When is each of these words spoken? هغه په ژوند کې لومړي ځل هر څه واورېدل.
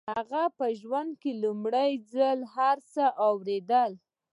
هغه 0.13 0.43
په 0.57 0.65
ژوند 0.79 1.11
کې 1.21 1.31
لومړي 1.43 1.91
ځل 2.13 2.39
هر 2.55 2.77
څه 2.93 3.03
واورېدل. 3.17 3.91